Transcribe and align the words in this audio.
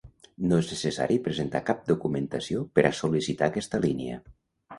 No 0.51 0.57
és 0.61 0.69
necessari 0.75 1.17
presentar 1.27 1.61
cap 1.67 1.83
documentació 1.91 2.63
per 2.79 2.87
a 2.89 2.93
sol·licitar 3.01 3.47
aquesta 3.53 3.83
línia. 3.87 4.19